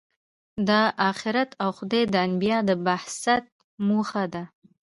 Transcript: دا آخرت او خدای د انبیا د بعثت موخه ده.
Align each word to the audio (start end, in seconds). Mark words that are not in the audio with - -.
دا 0.67 0.81
آخرت 1.09 1.49
او 1.63 1.69
خدای 1.77 2.03
د 2.09 2.15
انبیا 2.27 2.57
د 2.69 2.69
بعثت 2.85 3.43
موخه 3.87 4.23
ده. 4.33 4.43